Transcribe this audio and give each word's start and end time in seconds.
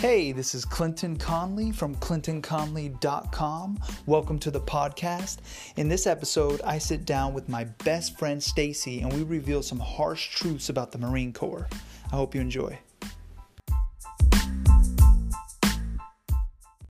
Hey, 0.00 0.32
this 0.32 0.54
is 0.54 0.64
Clinton 0.64 1.18
Conley 1.18 1.72
from 1.72 1.94
clintonconley.com. 1.96 3.78
Welcome 4.06 4.38
to 4.38 4.50
the 4.50 4.58
podcast. 4.58 5.40
In 5.76 5.90
this 5.90 6.06
episode, 6.06 6.62
I 6.62 6.78
sit 6.78 7.04
down 7.04 7.34
with 7.34 7.50
my 7.50 7.64
best 7.84 8.18
friend 8.18 8.42
Stacey 8.42 9.02
and 9.02 9.12
we 9.12 9.24
reveal 9.24 9.62
some 9.62 9.78
harsh 9.78 10.34
truths 10.34 10.70
about 10.70 10.90
the 10.92 10.96
Marine 10.96 11.34
Corps. 11.34 11.68
I 12.10 12.16
hope 12.16 12.34
you 12.34 12.40
enjoy. 12.40 12.78